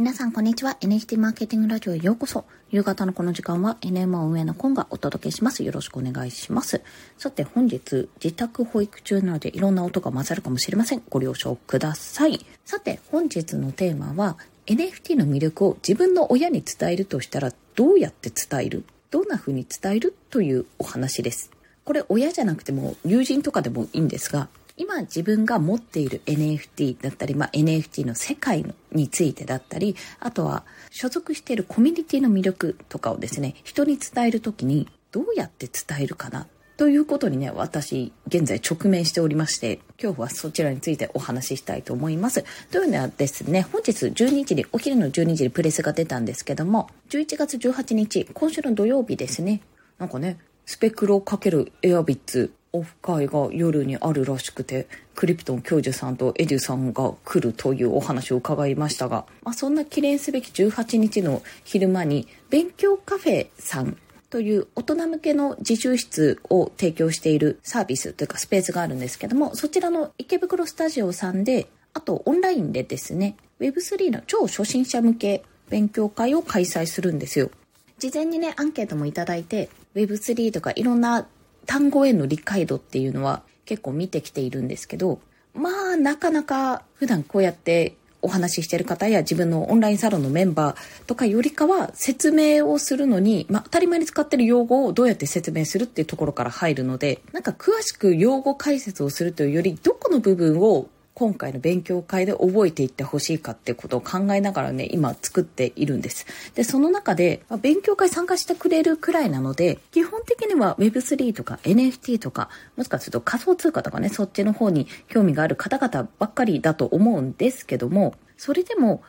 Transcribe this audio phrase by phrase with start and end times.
[0.00, 0.78] 皆さん、こんにちは。
[0.80, 2.46] NFT マーケティングラジオへようこそ。
[2.70, 5.62] 夕方のこの時間は NMO 運営のコンがお届けします。
[5.62, 6.80] よろしくお願いします。
[7.18, 11.02] さて、本日、自宅保育中なのでいろんな音が混ざるかもしれません。
[11.10, 12.40] ご了承ください。
[12.64, 18.84] さて、本日のテーマは、NFT の魅力を自分の親に伝えるとしたら、どうやって伝える？
[19.10, 20.16] どんな風に伝える？
[20.30, 21.50] というお話です。
[21.84, 24.48] これ、親じゃなくても、友人とかでもいいんですが、
[24.80, 36.46] 今自分が持っている NFT だったり、まあ、NFT の世界についてだったり、あとは所属しているコミュニティの魅力とかをですね、人に伝えるときにどうやって伝えるかな
[36.78, 42.42] ということにね、私、現在直面しておりまして、今日はそちらについてお話ししたいと思います。
[42.70, 49.60] というのはですね、本日12時に、お昼の12時にプレスが出たんですけども、11月18日、今週の土曜日ですね、
[49.98, 63.96] なんかね、スペクロ×エアビッツオフ会が夜にあるらしくてクリプトン教授さんとエデュさんが来るというお話を伺いましたが、まあ、そんな記念すべき18日の昼間に勉強カフェさん
[64.30, 77.50] という大人向けの自習室を提供しているサービスというかスペースがあるんですけどもそちらの池袋スタジオさんであとオンラインでですね Web3 の超初心者向け勉強会を開催するんですよ。
[77.98, 81.26] 事前にねアンケートもいただいて Web3 とかいろんな
[81.70, 85.20] 単語への理解度っていうのは結構見てきているんですけど、
[85.54, 106.26] まあなかなか普段こうやってお話ししてる方や自分のオンラインサロンのメンバーとかよりかは説明をするのに、まあ、当たり前に使ってる用語をどうやって説明するっていうところから入るので、なんか詳しく用語解説をするというより、どこの部分を今回の勉強会で覚えていってほしいかってことを考えながらね、今作っているんです。
[106.54, 119.02] で、その中で、勉強会参加してくれるくらいなので、基本的には Web3 とか NFT とか、もしかすると仮想通貨とかね、そっちの方に興味がある方々ばっかりだと思うんですけども、それでも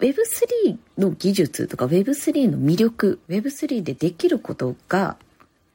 [0.00, 5.16] Web3 の技術とか Web3 の魅力、Web3 でできることが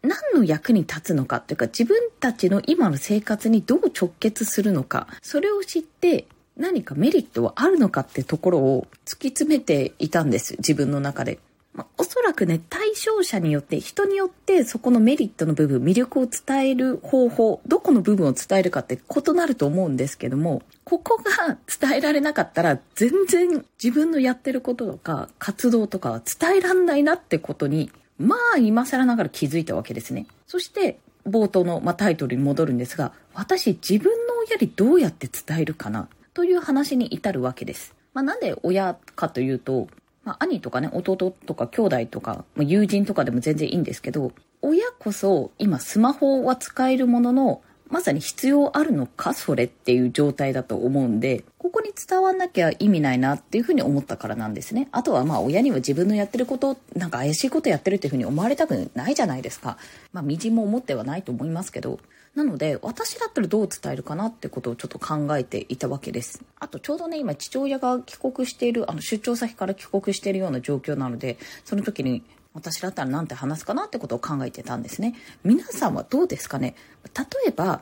[0.02, 6.26] 何の役に立つのかというか自分たちの今の生活にどう直結するのかそれを知って
[6.58, 11.40] 何かメリットはあるのかってところを突き詰めていたんです自分の中で。
[11.74, 27.90] まあ、おそらくね対象者によって人によってそこのメリットの部分魅力を伝える方法どこの部分を伝えるかって異なると思うんですけどもここが伝えられなかったら全然自分のやってることとか活動とかは伝えらんないなってことに
[28.22, 30.28] まあ今更ながら気づいたわけですね。
[30.48, 37.96] そして冒頭の、まあ、タイトルに戻るんですが、私自分の親にどうやって伝えるかなという話に至るわけです。
[38.14, 39.88] まあ、なんで親かというと、
[40.24, 41.16] まあ、兄とかね、弟
[41.46, 44.32] とか兄弟とか、まあ、友人とかでも全然いいんですけど、
[44.62, 54.88] 親こそ今スマホは使えるものの、まさに必要あるのかそれっていう状態だと思うんで、ここに伝わんなきゃ意味ないなっていうふうに思ったからなんですね。
[54.92, 59.78] あとはまあ親には自分のやってること、なんか怪しいことやってるっていうふうに思われたくないじゃないですか。
[60.14, 62.00] まあ、みじんも思ってはないと思いますけど。
[62.34, 66.42] なので、私だったらどう伝えるかなってことをちょっと考えていたわけです。
[66.60, 75.16] あと、ちょうどね、今、父親が帰国している、あの、出張先から帰国しているような状況なので、その時に、私だったら何て話すかなってことを考えてたんですね。
[75.44, 76.76] 皆さんはどうですかね？
[77.18, 77.82] 例えば、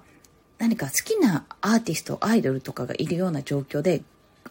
[0.58, 4.04] 何か好きなアーティスト、アイドルとかがいるような状況で、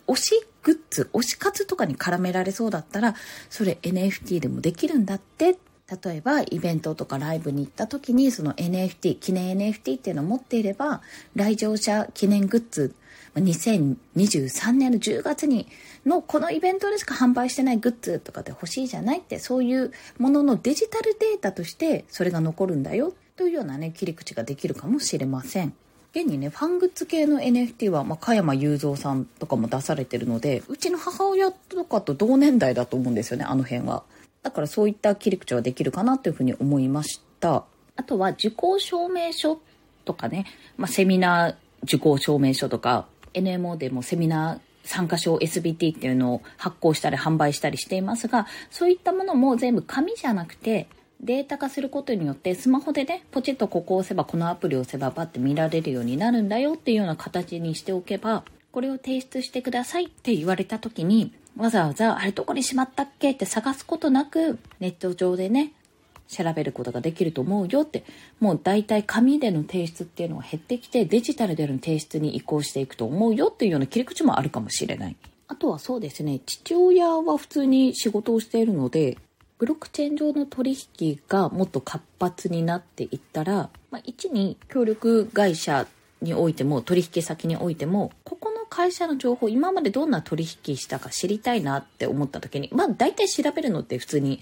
[0.06, 3.14] 推しグッズ、推し活とかに絡められそうだったら、
[3.48, 5.58] それ NFT でもできるんだって。
[6.04, 11.00] 例えば、イベントとかライブに行った時に、その NFT、記念 NFT っていうのを持っていれば、
[11.34, 12.94] 来場者記念グッズ、
[13.34, 15.66] 2023年の10月に
[16.06, 25.75] のこのイベントでしか販売してないグッズとかで欲しいじゃないってそういうもののデジタルデータとしてそれが残るんだよというようなね切り口ができるかもしれません。
[26.15, 34.04] 現にね、ファングッズ系の NFT は、まあ、加山雄三さんとかも出されてるので、うちの母親とかと同年代だと思うんですよね、あの辺は。
[34.43, 37.65] だからそういった切り口はできるかなというふうに思いました。
[37.97, 39.60] あとは受講証明書
[40.04, 50.89] とかね、まあ、セミナー受講証明書とか、NMO でもセミナー参加証 SBT っていうのを発行したり販売したりしていますが、そういったものも全部紙じゃなくて、
[51.21, 65.72] データ化することによってスマホでねポチッとここを押せばこのアプリを押せばパッて見られるようになるんだよっていうような形にしておけばこれを提出してくださいって言われた時にわざわざあれどこにしまったっけって探すことなくネット上でね
[66.28, 68.05] 調べることができると思うよって
[68.39, 75.16] もう大体紙での提出っていうのが減ってきてデジタルでの提出に移行していくと思うよっていうような切り口もあるかもしれない。
[75.49, 79.16] あとはそうですね父親は普通に仕事をしているので
[79.57, 85.87] ブロックチェーン上の取引がもっと活発になっていったら、まあ、1に協力会社
[86.21, 88.13] においても取引先においても
[88.68, 94.41] 会社の情報、今までどんな取引したか知りたいなって思った時に、まあ大体調べるのって普通に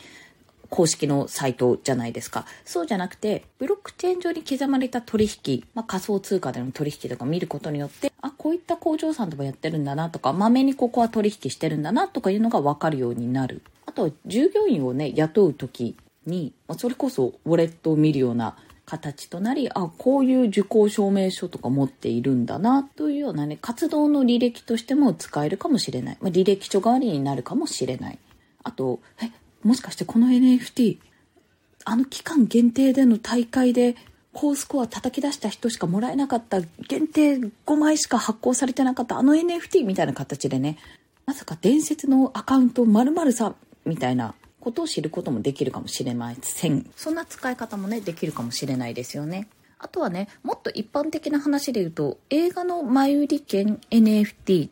[0.69, 2.45] 公式のサイトじゃないですか。
[2.65, 13.63] そうじゃなくて、ブロックチェーン上に刻まれた取引、まあ、仮想通貨での取引とか見ることによって、あ、こういった工場さんとかやってるんだなとか、まめにここは取引してるんだなとかいうのがわかるようになる。
[13.87, 15.97] あとは、従業員をね、雇う時
[16.27, 18.57] に、まあ、それこそウォレットを見るような
[18.87, 26.19] 形となり、あ、こういう受講証明書とか持っているんだな、というようなね、活動の履歴としても使えるかもしれない。
[26.21, 28.19] まあ、履歴書代わりになるかもしれない。
[28.63, 29.31] あと、え、
[29.67, 30.99] もしかしてこの NFT、
[31.85, 33.97] あの期間限定での大会で
[34.33, 40.79] 高スコア叩き出した人しかもらえなかった限定5枚しか発行されてなかったあの NFT みたいな形でね、
[41.27, 44.35] まさか伝説のアカウント〇〇さんみたいな
[44.67, 46.91] ことを知ることもできるかもしれません。
[46.97, 49.47] そんな使い方もね、できるかもしれないですよね。
[49.79, 54.71] あとはね、もっと一般的な話で言うと、映画の前売り券 NFT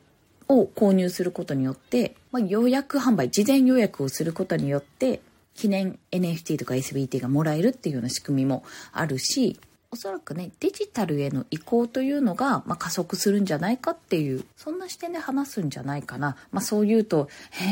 [0.48, 5.20] を購入することによって、まあ、予約販売、事前予約をすることによって、
[5.54, 9.60] 記念 NFT とか SBT がもらえるっていうような仕組みもあるし、
[9.94, 16.36] おそらくね、デジタルへの移行というのが、まあ、加速するんじゃないかっていう、そんな視点で話すんじゃないかな。
[16.50, 17.28] まあ、そう言うと、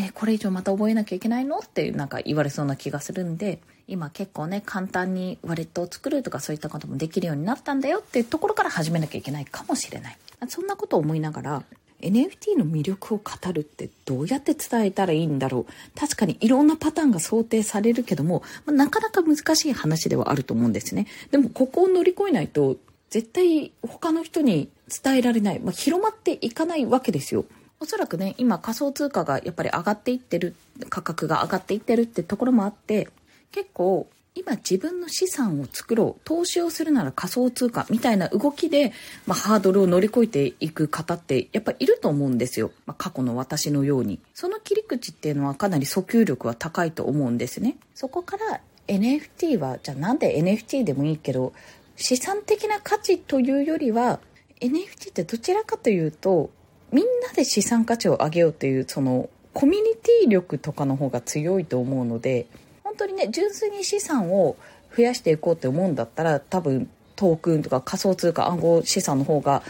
[0.07, 1.59] え、これ以上また覚えなきゃいけないの？
[1.59, 10.19] ってなんか言われそうな気がするんで、今結構ね、簡単にワレットを作るとかそういったこともできるようになったんだよっていうところから始めなきゃいけないかもしれない。
[10.49, 11.63] そんなことを思いながら、
[12.03, 15.99] NFT の魅力を語るってどうやって伝えたらいいんだろう？
[15.99, 21.07] 確かにいろんなパターンが想定されるけども、まあ、なかなか難しい話ではあると思うんですね。
[21.31, 22.77] でもここを乗り越えないと
[23.11, 24.69] 絶対他の人に
[25.03, 27.45] 伝えられない、まあ、広まっていかないわけですよ。
[27.81, 30.55] おそらくね、今仮想通貨がやっぱり上がっていってる、
[30.89, 33.09] 価格が上がっていってるってところもあって、
[33.51, 38.93] 結構今自分の資産を作ろう投資をするなら仮想通貨みたいな動きで、
[39.27, 44.21] まあ、ハードルを乗り越えていく方ってやっぱいると思うんですよ、まあ、過去の私のように。
[44.35, 47.77] その切り口っていうのはかなり訴求力は高いと思うんですね。
[47.95, 51.53] そこから NFT はじゃあなんで NFT でもいいけど
[51.97, 54.19] 資産的な価値というよりは
[54.61, 56.51] NFT ってどちらかというと
[56.91, 62.47] みんなで資産価値を上げようというそのコミュニティ力とかの方が強いと思うので
[62.93, 64.57] 本当にね純粋に資産を
[64.95, 69.63] 増やしていこうって思うんだったら多分トークンとか仮想通貨暗号資産の方が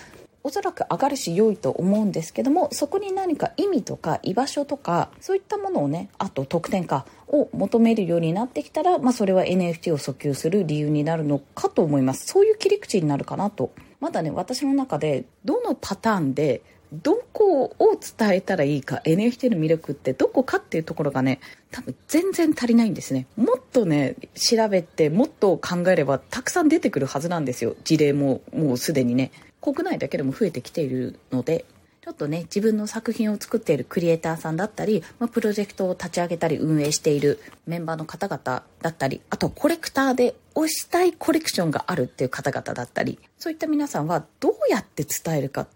[0.43, 12.27] おそらく上がるし良いと思うんですけどもそこに何か意味とか居場所とかそういったものをねあと得点化を求めるようになってきたら、まあ、それは NFT を訴求する理由になるのかと思います。
[12.27, 13.73] そういう切り口になるかなと。
[14.01, 17.77] まだね私の中でどのパターンでどこを
[18.19, 21.41] 伝えたらいいか NFT の魅力ってどこかっていうところがね
[21.71, 23.27] 多分全然足りないんですね。
[23.37, 27.75] もっとね調べてもっと考えればたくさん出てくるはずなんですよ。
[27.85, 29.33] 事例ももうすでにね。
[29.63, 31.65] 国内だけでも増えてきているので。
[32.05, 45.69] ちょっとね自分の作品を作っているクリエイターさんだったり、まあ、プロジェクトを立ち上げたり運営しているメンバーの方々だったりあとコレクターで推したいコレクションがあるっていう方々だったりそういった皆さんはどうやって伝えるかど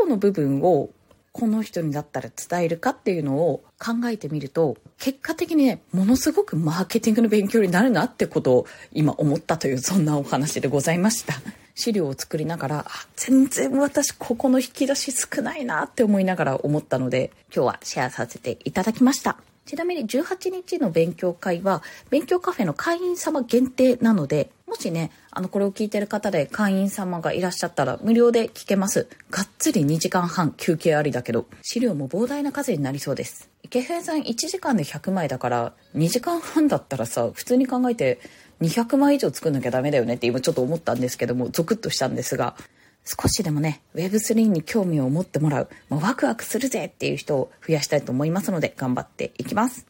[0.00, 0.88] この部分を
[1.30, 11.34] この人にだったら伝えるかっていうのを考えてみると結果的にねものすごくマーケティングの勉強になるなってことを今思ったというそんなお話でございました。
[11.74, 19.36] 資料を作りながら全然私ここの引き出し少ないなって思いながら思ったので今日はシェアさせていただきました。
[19.66, 24.50] ちなみに18日の勉強会は勉強カフェの会員様限定なので
[24.80, 29.08] しね、あの、これを聞いてる方で会員様がいらっしゃったら無料で聞けます。
[29.30, 33.50] がっつり2時間半休憩ありだけど、資料も膨大な数になりそうです。
[33.62, 38.18] 池平さん1時間で100枚だから、2時間半だったらさ、普通に考えて
[38.60, 42.56] 200枚以上作んなきゃダメだよねって今ちょっと思ったんですけども、ゾクッとしたんですが、
[43.04, 49.86] 少しでもね、Web3 に興味を持ってもらう、もうワクワクするぜっていう人を増やしたいと思いますので、頑張っていきます。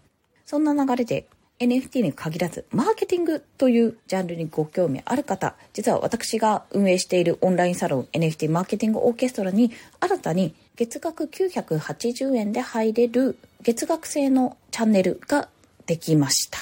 [0.46, 1.28] そんな流れで
[1.60, 15.50] NFT に限らず、マーケティングというジャンルにご興味ある方、実は私が運営しているオンラインサロン NFT マーケティングオーケストラに新たに月額980円で入れる月額制のチャンネルが
[15.84, 16.60] できました。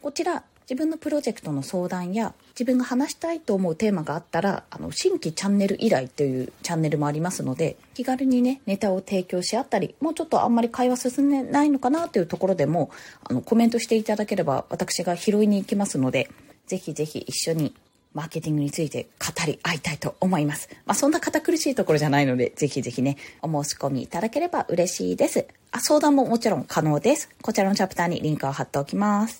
[0.00, 12.90] こちら自分のプロジェクトの相談や自分が話したいと思うテーマがあったらあの新規チャンネル依頼というチャンネルもありますので気軽にねネタを提供し合ったりもうちょっとあんまり会話進んでないのかなというところでも
[13.22, 16.28] あのコメントしていただければ私が拾いに行きますので
[16.66, 17.74] ぜひぜひ一緒に
[18.12, 20.68] マーケティングについて語り合いたいと思います。
[20.86, 25.46] まあ、そんな堅苦しいところじゃないので、ぜひぜひね、お申し込みいただければ嬉しいです。
[25.70, 27.28] あ、相談ももちろん可能です。
[27.42, 29.36] こちらのチャプターにリンクを貼っておきます。